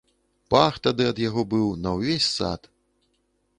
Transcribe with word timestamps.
Пах 0.53 0.73
тады 0.87 1.03
ад 1.11 1.17
яго 1.25 1.43
быў 1.53 1.69
на 1.83 1.89
ўвесь 1.99 2.33
сад! 2.39 2.61